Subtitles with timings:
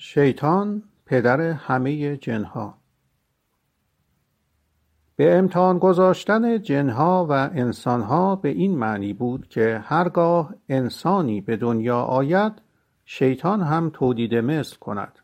[0.00, 2.74] شیطان پدر همه جنها.
[5.16, 12.00] به امتحان گذاشتن جنها و انسانها به این معنی بود که هرگاه انسانی به دنیا
[12.00, 12.52] آید
[13.04, 15.18] شیطان هم تولید مثل کند.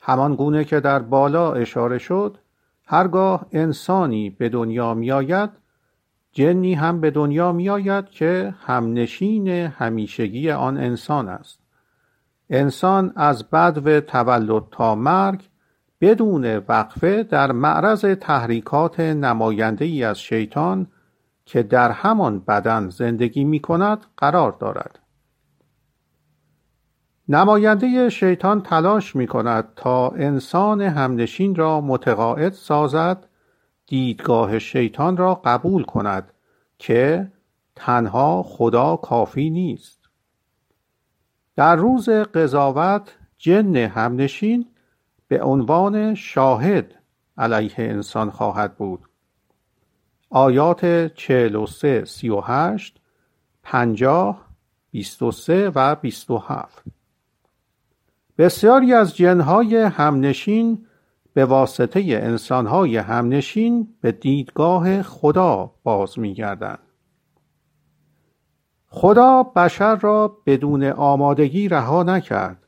[0.00, 2.38] همان گونه که در بالا اشاره شد
[2.84, 5.50] هرگاه انسانی به دنیا می آید
[6.32, 11.67] جنی هم به دنیا می آید که همنشین همیشگی آن انسان است.
[12.50, 15.48] انسان از بدو تولد تا مرگ
[16.00, 20.86] بدون وقفه در معرض تحریکات نماینده ای از شیطان
[21.44, 24.98] که در همان بدن زندگی می کند قرار دارد.
[27.28, 33.26] نماینده شیطان تلاش می کند تا انسان همنشین را متقاعد سازد
[33.86, 36.32] دیدگاه شیطان را قبول کند
[36.78, 37.32] که
[37.76, 39.97] تنها خدا کافی نیست.
[41.58, 44.66] در روز قضاوت جن همنشین
[45.28, 46.94] به عنوان شاهد
[47.38, 49.00] علیه انسان خواهد بود.
[50.30, 53.00] آیات چهل و سه سی و هشت
[53.62, 54.46] پنجاه
[54.90, 56.84] بیست و سه و بیست و هفت.
[58.38, 60.86] بسیاری از جنهای همنشین
[61.34, 66.87] به واسطه انسانهای همنشین به دیدگاه خدا باز میگردند.
[68.90, 72.66] خدا بشر را بدون آمادگی رها نکرد.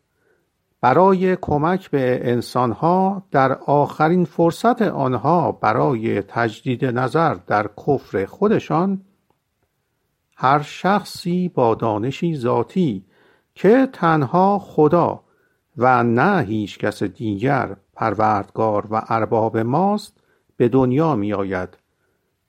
[0.80, 9.00] برای کمک به انسانها در آخرین فرصت آنها برای تجدید نظر در کفر خودشان
[10.36, 13.04] هر شخصی با دانشی ذاتی
[13.54, 15.20] که تنها خدا
[15.76, 20.20] و نه هیچ کس دیگر پروردگار و ارباب ماست
[20.56, 21.78] به دنیا می آید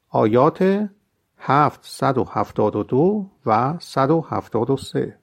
[0.09, 0.89] آیات
[1.43, 5.17] هفتصد و هفتاد و دو و صد و هفتاد و سه.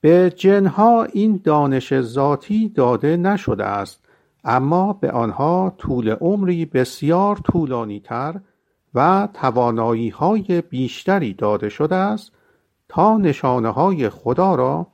[0.00, 4.04] به جنها این دانش ذاتی داده نشده است
[4.44, 8.40] اما به آنها طول عمری بسیار طولانی تر
[8.94, 12.32] و توانایی های بیشتری داده شده است
[12.88, 14.86] تا نشانه های خدا را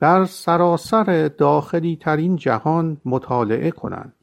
[0.00, 4.13] در سراسر داخلی ترین جهان مطالعه کنند.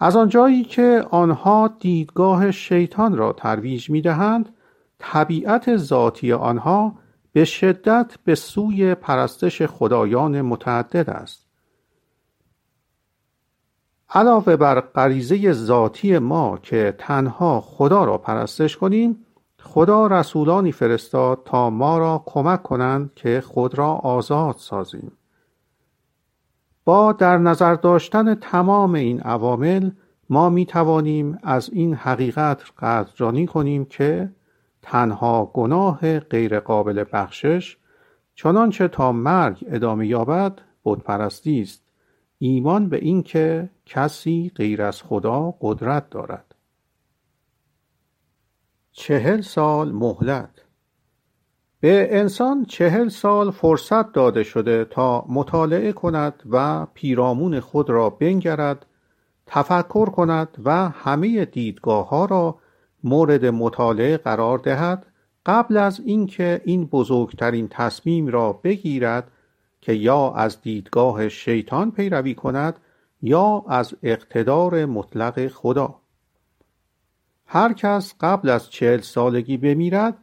[0.00, 4.54] از آنجایی که آنها دیدگاه شیطان را ترویج می دهند
[4.98, 6.94] طبیعت ذاتی آنها
[7.32, 11.48] به شدت به سوی پرستش خدایان متعدد است.
[14.10, 19.24] علاوه بر غریزه ذاتی ما که تنها خدا را پرستش کنیم
[19.62, 25.12] خدا رسولانی فرستاد تا ما را کمک کنند که خود را آزاد سازیم.
[26.88, 29.90] با در نظر داشتن تمام این عوامل
[30.30, 34.32] ما می توانیم از این حقیقت قدردانی کنیم که
[34.82, 37.76] تنها گناه غیرقابل بخشش
[38.34, 41.82] چنانچه تا مرگ ادامه یابد بتپرستی است.
[42.38, 46.54] ایمان به اینکه کسی غیر از خدا قدرت دارد.
[48.92, 50.64] چهل سال مهلت
[51.80, 58.86] به انسان چهل سال فرصت داده شده تا مطالعه کند و پیرامون خود را بنگرد
[59.46, 62.58] تفکر کند و همه دیدگاه ها را
[63.04, 65.06] مورد مطالعه قرار دهد
[65.46, 69.30] قبل از اینکه این بزرگترین تصمیم را بگیرد
[69.80, 72.80] که یا از دیدگاه شیطان پیروی کند
[73.22, 75.94] یا از اقتدار مطلق خدا.
[77.46, 80.18] هر کس قبل از چهل سالگی بمیرد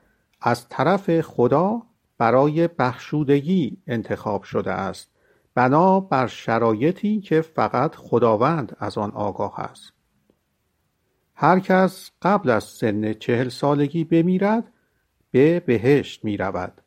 [0.47, 1.81] از طرف خدا
[2.17, 5.11] برای بخشودگی انتخاب شده است
[5.55, 9.93] بنا بر شرایطی که فقط خداوند از آن آگاه است.
[11.35, 14.73] هر کس قبل از سن چهل سالگی بمیرد
[15.31, 16.81] به بهشت می رود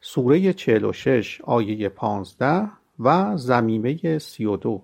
[0.00, 4.82] سوره چهل و شش آیه پانزده و زمیمه سی و دو.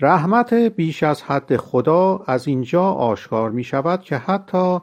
[0.00, 4.78] رحمت بیش از حد خدا از اینجا آشکار می شود که حتی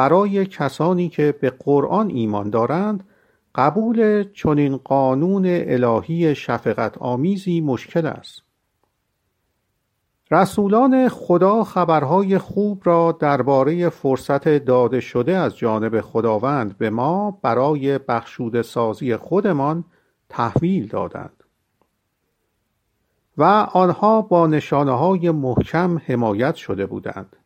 [0.00, 3.04] برای کسانی که به قرآن ایمان دارند
[3.54, 8.42] قبول چنین قانون الهی شفقت آمیزی مشکل است.
[10.30, 17.98] رسولان خدا خبرهای خوب را درباره فرصت داده شده از جانب خداوند به ما برای
[17.98, 19.84] بخشوده سازی خودمان
[20.28, 21.44] تحویل دادند.
[23.38, 27.36] و آنها با نشانه های محکم حمایت شده بودند.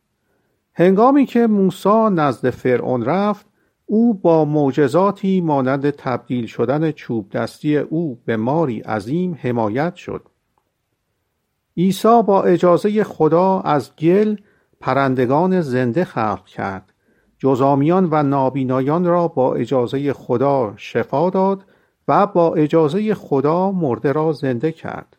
[0.77, 3.45] هنگامی که موسی نزد فرعون رفت
[3.85, 10.21] او با معجزاتی مانند تبدیل شدن چوب دستی او به ماری عظیم حمایت شد.
[11.77, 14.35] عیسی با اجازه خدا از گل
[14.79, 16.93] پرندگان زنده خلق کرد.
[17.37, 21.63] جزامیان و نابینایان را با اجازه خدا شفا داد
[22.07, 25.17] و با اجازه خدا مرده را زنده کرد.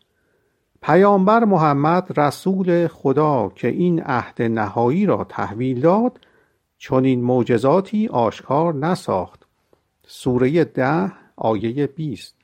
[0.87, 6.19] پیامبر محمد رسول خدا که این عهد نهایی را تحویل داد
[6.77, 9.47] چون این معجزاتی آشکار نساخت.
[10.07, 12.35] سوره ده آیه 20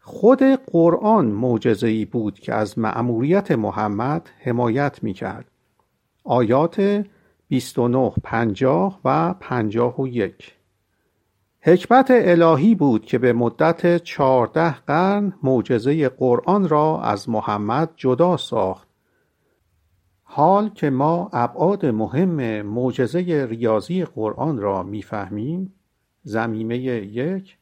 [0.00, 5.50] خود قرآن معجزه‌ای بود که از مأموریت محمد حمایت می کرد.
[6.24, 7.04] آیات
[7.48, 10.59] 29 50 و 51
[11.62, 18.88] حکمت الهی بود که به مدت چهارده قرن معجزه قرآن را از محمد جدا ساخت.
[20.22, 25.74] حال که ما ابعاد مهم معجزه ریاضی قرآن را می‌فهمیم
[26.22, 27.56] زمیمه یک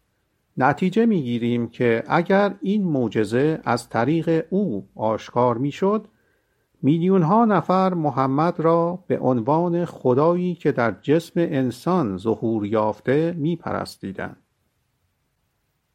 [0.57, 6.09] نتیجه می‌گیریم که اگر این معجزه از طریق او آشکار می‌شد
[6.83, 13.57] میلیون ها نفر محمد را به عنوان خدایی که در جسم انسان ظهور یافته می
[13.57, 14.37] پرستیدن.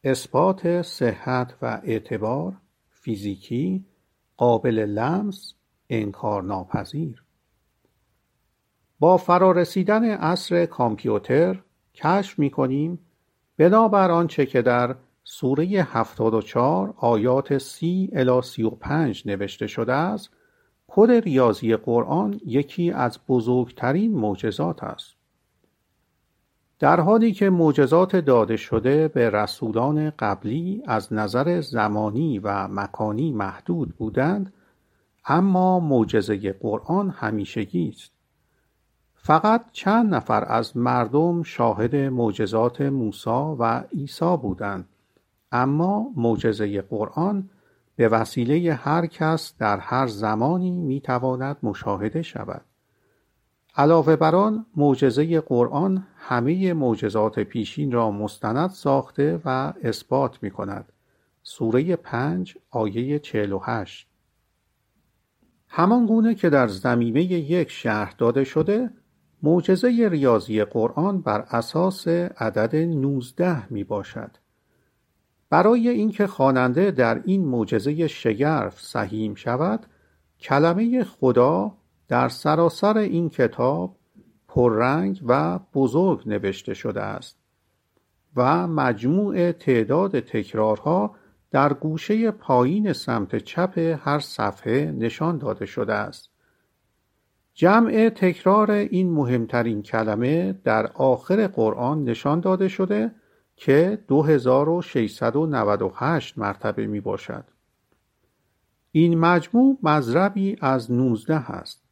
[0.04, 2.54] اثبات صحت و اعتبار
[2.90, 3.86] فیزیکی
[4.38, 5.54] قابل لمس
[5.90, 7.24] انکار ناپذیر
[9.00, 11.60] با فرارسیدن عصر کامپیوتر
[11.96, 13.00] کشف می کنیم
[13.58, 20.30] بنابر آنچه که در سوره 74 آیات 30 الی 35 نوشته شده است
[20.96, 25.16] کد ریاضی قرآن یکی از بزرگترین معجزات است.
[26.80, 33.96] در حالی که معجزات داده شده به رسولان قبلی از نظر زمانی و مکانی محدود
[33.96, 34.54] بودند
[35.26, 38.12] اما معجزه قرآن همیشگی است.
[39.16, 44.90] فقط چند نفر از مردم شاهد معجزات موسی و عیسی بودند
[45.52, 47.50] اما معجزه قرآن
[47.96, 52.66] به وسیله هر کس در هر زمانی می‌تواند مشاهده شود.
[53.76, 60.92] علاوه بر آن معجزه قرآن همه معجزات پیشین را مستند ساخته و اثبات می کند
[61.44, 64.08] سوره پنج آیه 48
[65.68, 68.90] همان گونه که در زمینه یک شهر داده شده
[69.44, 74.32] معجزه ریاضی قرآن بر اساس عدد نوزده می باشد
[75.54, 79.86] برای اینکه خواننده در این معجزه شگرف سهیم شود
[80.40, 81.72] کلمه خدا
[82.08, 83.96] در سراسر این کتاب
[84.48, 87.38] پررنگ و بزرگ نوشته شده است
[88.36, 91.16] و مجموع تعداد تکرارها
[91.52, 96.30] در گوشه پایین سمت چپ هر صفحه نشان داده شده است.
[97.54, 103.12] جمع تکرار این مهمترین کلمه در آخر قرآن نشان داده شده
[103.56, 107.44] که 2698 مرتبه می باشد.
[108.92, 111.84] این مجموع مذربی از 19 است.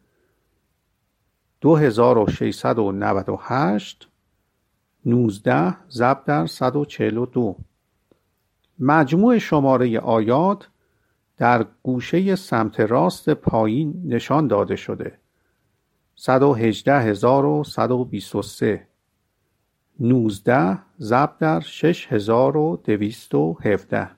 [1.62, 4.08] 2698
[5.06, 7.58] 19 ضرب در 142
[8.80, 10.70] مجموع شماره آیات
[11.38, 15.20] در گوشه سمت راست پایین نشان داده شده.
[16.16, 18.88] 118123
[20.00, 24.10] 19 ضرب در 6217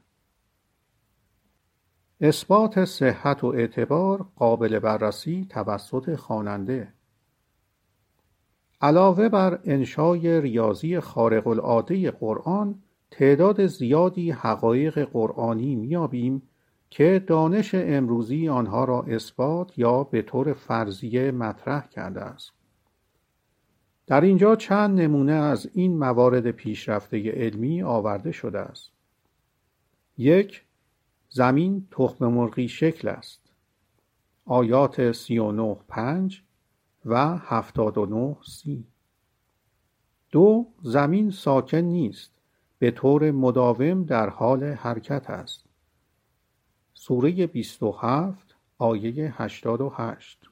[2.22, 6.94] اثبات صحت و اعتبار قابل بررسی توسط خواننده.
[8.82, 16.42] علاوه بر انشای ریاضی خارق العاده قرآن تعداد زیادی حقایق قرآنی میابیم
[16.90, 22.52] که دانش امروزی آنها را اثبات یا به طور فرضیه مطرح کرده است.
[24.08, 28.92] در اینجا چند نمونه از این موارد پیشرفته علمی آورده شده است.
[30.18, 30.64] یک
[31.30, 33.42] زمین تخم مرغی شکل است.
[34.46, 36.42] آیات 39 5
[37.06, 38.84] و 79 سی.
[40.32, 42.32] دو زمین ساکن نیست.
[42.80, 45.65] به طور مداوم در حال حرکت است.
[47.08, 50.50] سوره بیست و هفت آیه هشتاد و هشت.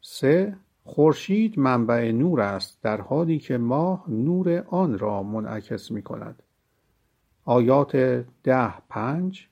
[0.00, 6.42] سه خورشید منبع نور است در حالی که ماه نور آن را منعکس می کند
[7.44, 7.96] آیات
[8.44, 9.48] ده پنج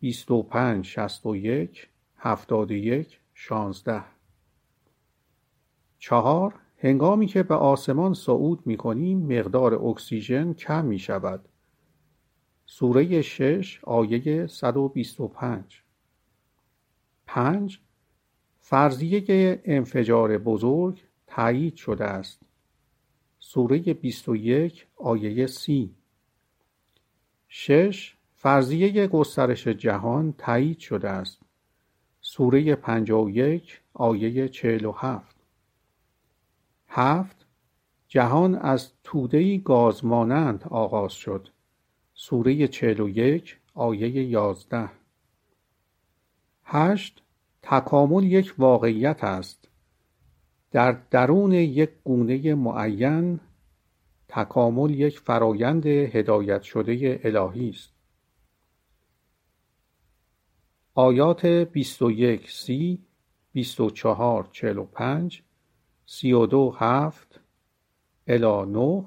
[0.00, 4.04] بیست و پنج شست و یک هفتاد و یک شانزده.
[5.98, 11.48] چهار هنگامی که به آسمان صعود می کنیم مقدار اکسیژن کم می شود
[12.72, 15.82] سوره شش آیه 125
[17.26, 17.78] پنج.
[18.58, 22.42] فرضیه انفجار بزرگ تایید شده است.
[23.38, 25.94] سوره 21 آیه سی.
[27.48, 31.42] شش فرضیه گسترش جهان تایید شده است.
[32.20, 35.36] سوره 51 آیه 47
[36.88, 37.46] هفت.
[38.08, 41.48] جهان از تودهی گازمانند آغاز شد.
[42.22, 44.90] سوره 41 آیه 11
[46.64, 47.22] هشت
[47.62, 49.68] تکامل یک واقعیت است.
[50.70, 53.40] در درون یک گونه معین
[54.28, 57.92] تکامل یک فرایند هدایت شده الهی است.
[60.94, 63.04] آیات 21 سی
[63.52, 65.42] 24 45
[66.06, 67.40] 32 7
[68.26, 69.04] الی 9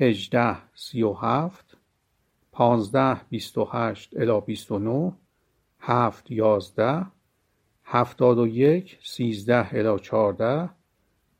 [0.00, 1.76] 18 37
[2.52, 5.12] 15 28 الی 29
[5.78, 7.06] 7 11
[7.84, 10.70] 71 13 الی 14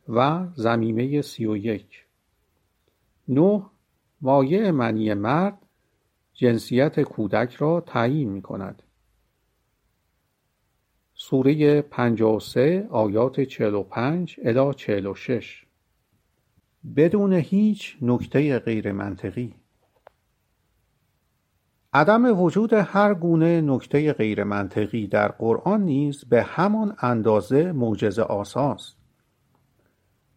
[0.08, 2.04] و زمیمه 31
[3.28, 3.62] 9
[4.20, 5.58] مایع منی مرد
[6.34, 8.82] جنسیت کودک را تعیین می کند.
[11.14, 15.66] سوره 53 آیات 45 الی 46
[16.96, 19.54] بدون هیچ نکته غیر منطقی.
[21.92, 28.96] عدم وجود هر گونه نکته غیر منطقی در قرآن نیز به همان اندازه معجزه آساست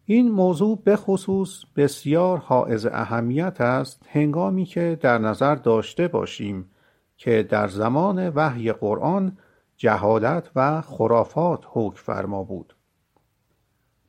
[0.04, 6.70] این موضوع بخصوص بسیار حائز اهمیت است هنگامی که در نظر داشته باشیم
[7.16, 9.38] که در زمان وحی قرآن
[9.76, 12.73] جهالت و خرافات حکم فرما بود.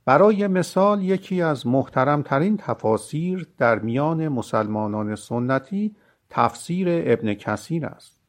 [0.06, 5.96] برای مثال یکی از محترمترین تفاسیر در میان مسلمانان سنتی
[6.30, 8.22] تفسیر ابن کثیر است.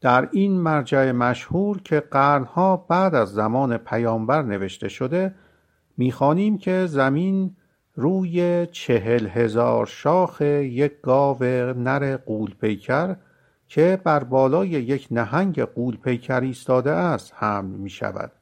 [0.00, 5.34] در این مرجع مشهور که قرنها بعد از زمان پیامبر نوشته شده
[5.96, 7.56] می‌خوانیم که زمین
[7.94, 11.44] روی چهل هزار شاخ یک گاو
[11.76, 13.16] نر قولپیکر
[13.68, 18.32] که بر بالای یک نهنگ قولپیکر ایستاده است حمل می شود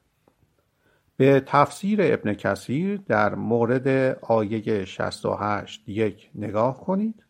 [1.17, 7.25] به تفسیر ابن کثیر در مورد آیه 68 یک نگاه کنید.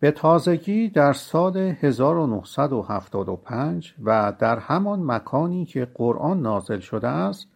[0.00, 7.48] به تازگی در سال 1975 و در همان مکانی که قرآن نازل شده است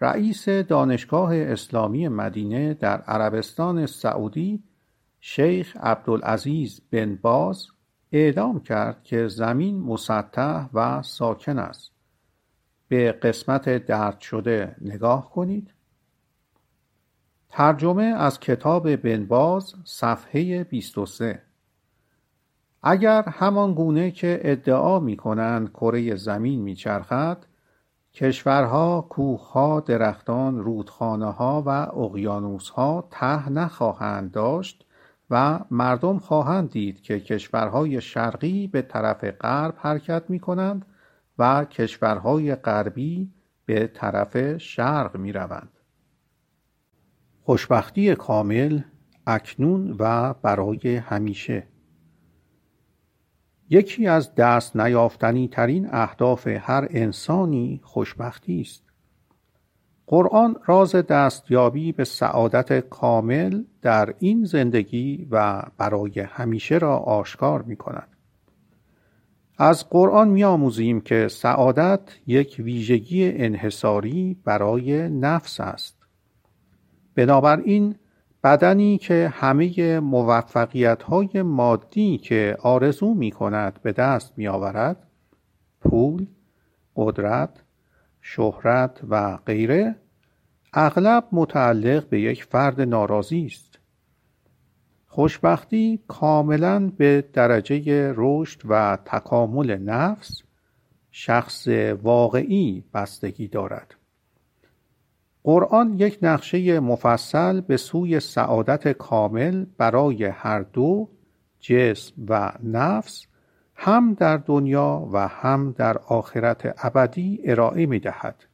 [0.00, 4.62] رئیس دانشگاه اسلامی مدینه در عربستان سعودی
[5.20, 7.66] شیخ عبدالعزیز بن باز
[8.12, 11.92] اعلام کرد که زمین مسطح و ساکن است.
[12.90, 15.74] به قسمت درد شده نگاه کنید.
[17.48, 21.42] ترجمه از کتاب بن باز صفحه 23
[22.82, 27.44] اگر همان گونه که ادعا می کنند کره زمین میچرخد
[28.14, 31.68] کشورها، کوهها، درختان، رودخانهها و
[31.98, 34.84] اقیانوسها ته نخواهند داشت
[35.30, 40.86] و مردم خواهند دید که کشورهای شرقی به طرف غرب حرکت می کنند
[41.40, 43.30] و کشورهای غربی
[43.66, 45.78] به طرف شرق می روند.
[47.42, 48.80] خوشبختی کامل
[49.26, 51.66] اکنون و برای همیشه
[53.70, 58.82] یکی از دست نیافتنی ترین اهداف هر انسانی خوشبختی است
[60.06, 67.76] قرآن راز دستیابی به سعادت کامل در این زندگی و برای همیشه را آشکار می
[67.76, 68.08] کند.
[69.62, 75.96] از قرآن می آموزیم که سعادت یک ویژگی انحصاری برای نفس است.
[77.14, 77.94] بنابراین
[78.44, 84.96] بدنی که همه موفقیت های مادی که آرزو می کند به دست می آورد
[85.80, 86.26] پول،
[86.96, 87.62] قدرت،
[88.20, 89.96] شهرت و غیره
[90.72, 93.69] اغلب متعلق به یک فرد ناراضی است
[95.12, 100.42] خوشبختی کاملا به درجه رشد و تکامل نفس
[101.10, 101.68] شخص
[102.02, 103.94] واقعی بستگی دارد
[105.44, 111.08] قرآن یک نقشه مفصل به سوی سعادت کامل برای هر دو
[111.60, 113.26] جسم و نفس
[113.74, 118.44] هم در دنیا و هم در آخرت ابدی ارائه می دهد.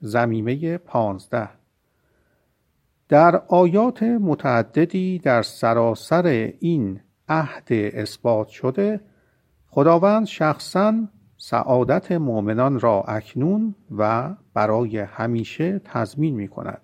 [0.00, 1.57] زمیمه پانزده
[3.08, 6.26] در آیات متعددی در سراسر
[6.60, 9.00] این عهد اثبات شده
[9.66, 16.80] خداوند شخصا سعادت مؤمنان را اکنون و برای همیشه تضمین می کند.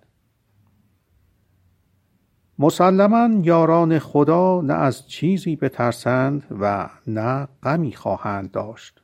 [2.59, 9.02] مسلما یاران خدا نه از چیزی بترسند و نه غمی خواهند داشت.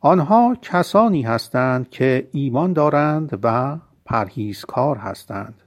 [0.00, 5.62] آنها کسانی هستند که ایمان دارند و پرهیزکار هستند.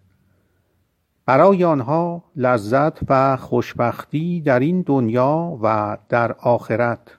[1.26, 7.18] برای آنها لذت و خوشبختی در این دنیا و در آخرت.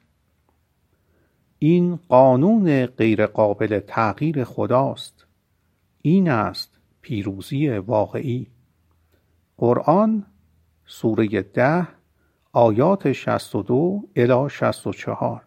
[1.58, 5.26] این قانون غیرقابل تغییر خداست.
[6.02, 8.46] این است پیروزی واقعی.
[9.56, 10.26] قرآن
[10.86, 11.88] سوره ده
[12.52, 15.42] آیات 62 الی 64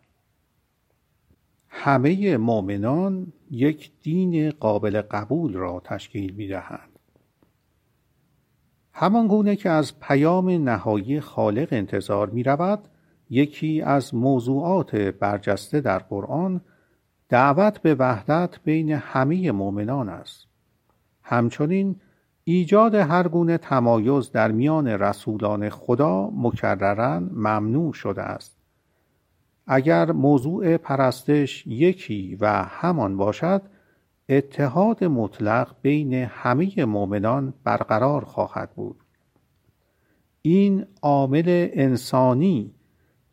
[1.70, 6.97] همه مؤمنان یک دین قابل قبول را تشکیل می دهند.
[9.00, 12.80] همان گونه که از پیام نهایی خالق انتظار می رود
[13.30, 16.62] یکی از موضوعات برجسته در قرآن
[17.30, 20.48] دعوت به وحدت بین همه مؤمنان است.
[21.24, 21.96] همچنین
[22.44, 28.58] ایجاد هر گونه تمایز در میان رسولان خدا مکررا ممنوع شده است.
[29.68, 33.62] اگر موضوع پرستش یکی و همان باشد
[34.30, 38.96] اتحاد مطلق بین همه مؤمنان برقرار خواهد بود
[40.42, 42.74] این عامل انسانی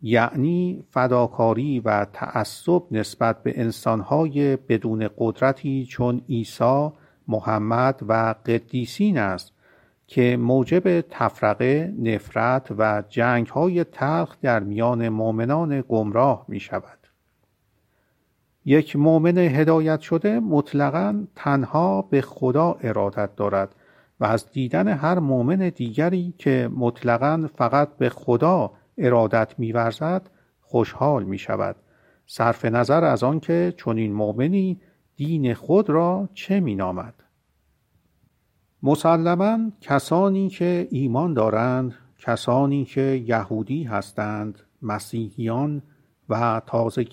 [0.02, 6.90] یعنی فداکاری و تعصب نسبت به انسانهای بدون قدرتی چون عیسی
[7.28, 9.52] محمد و قدیسین است
[10.06, 17.03] که موجب تفرقه نفرت و جنگ های تلخ در میان مؤمنان گمراه می شود.
[18.64, 23.74] یک مؤمن هدایت شده مطلقا تنها به خدا ارادت دارد
[24.20, 31.38] و از دیدن هر مؤمن دیگری که مطلقا فقط به خدا ارادت میورزد خوشحال می
[31.38, 31.76] شود
[32.26, 34.80] صرف نظر از آنکه چنین مؤمنی
[35.16, 37.14] دین خود را چه می نامد
[38.82, 45.82] مسلما کسانی که ایمان دارند کسانی که یهودی هستند مسیحیان
[46.28, 47.04] و تازه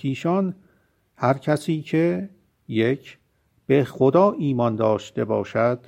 [1.23, 2.29] هر کسی که
[2.67, 3.17] یک
[3.65, 5.86] به خدا ایمان داشته باشد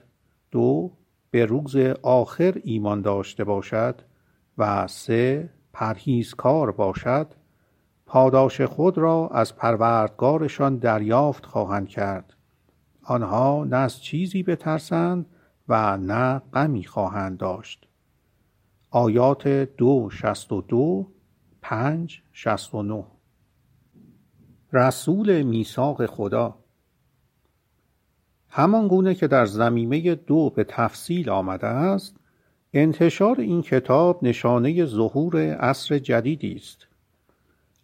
[0.52, 0.92] دو
[1.32, 4.02] به روز آخر ایمان داشته باشد
[4.58, 7.28] و سه پرهیزکار باشد
[8.06, 12.34] پاداش خود را از پروردگارشان دریافت خواهند کرد.
[13.04, 15.26] آنها نه از چیزی بترسند
[15.68, 17.88] و نه غمی خواهند داشت.
[18.90, 21.08] آیات دو شست و دو
[21.62, 23.04] پنج شست و نو
[24.74, 26.56] رسول میثاق خدا.
[28.50, 32.16] همان گونه که در زمیمه دو به تفصیل آمده است
[32.74, 36.88] انتشار این کتاب نشانه ظهور عصر جدیدی است.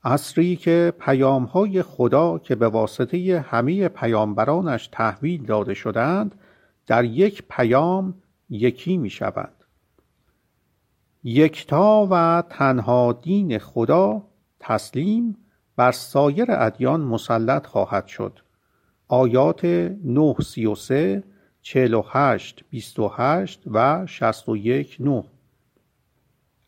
[0.04, 6.36] عصری که پیامهای خدا که به واسطه همه پیامبرانش تحویل داده شدند
[6.88, 8.14] در یک پیام
[8.50, 9.54] یکی می شود
[11.24, 14.24] یکتا و تنها دین خدا
[14.60, 15.38] تسلیم
[15.80, 18.40] بر سایر ادیان مسلط خواهد شد
[19.08, 21.24] آیات 933
[21.62, 25.24] 48 28 و 61 9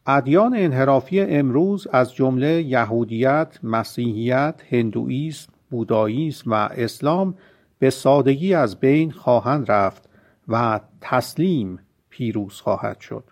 [0.06, 7.36] ادیان انحرافی امروز از جمله یهودیت، مسیحیت، هندوئیسم، بوداییسم و اسلام
[7.80, 10.10] به سادگی از بین خواهند رفت
[10.48, 13.24] و تسلیم پیروز خواهد شد.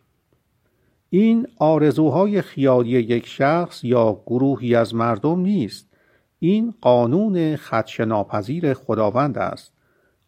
[1.10, 5.89] این آرزوهای خیالی یک شخص یا گروهی از مردم نیست.
[6.39, 9.74] این قانون خدشناپذیر خداوند است.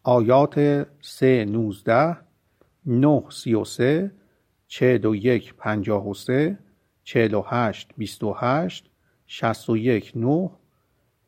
[0.02, 2.16] آیات سه نوزده
[2.86, 4.12] نه سی و سه
[4.68, 6.58] چهل و یک پنجاه و سه
[7.04, 8.90] چهل و هشت بیست و هشت
[9.26, 10.50] شست و یک نه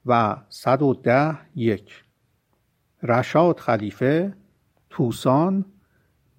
[0.06, 2.04] و صد و ده یک
[3.02, 4.34] رشاد خلیفه
[4.90, 5.64] توسان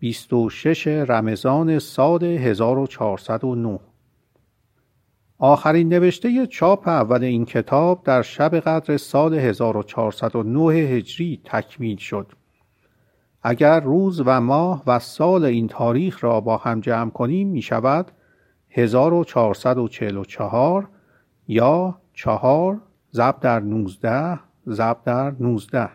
[0.06, 3.80] بیست و شش رمضان سال 1409
[5.38, 12.32] آخرین نوشته چاپ اول این کتاب در شب قدر سال 1409 هجری تکمیل شد.
[13.44, 18.12] اگر روز و ماه و سال این تاریخ را با هم جمع کنیم می شود
[18.70, 20.90] 1444
[21.48, 22.82] یا چهار
[23.14, 25.90] ضرب در 19 ضرب در 19